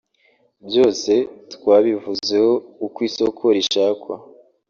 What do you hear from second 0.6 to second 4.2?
byose twabivuzeho uko isoko rishakwa